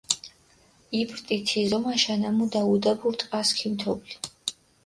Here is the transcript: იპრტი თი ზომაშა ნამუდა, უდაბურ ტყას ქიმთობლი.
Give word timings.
იპრტი 0.99 1.37
თი 1.51 1.65
ზომაშა 1.73 2.17
ნამუდა, 2.23 2.65
უდაბურ 2.73 3.21
ტყას 3.25 3.55
ქიმთობლი. 3.61 4.23